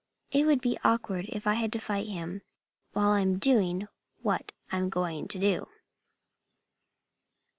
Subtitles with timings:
[0.31, 2.41] It would be awkward if I had to fight him
[2.93, 3.87] while I'm doing
[4.23, 5.67] what I'm going to do."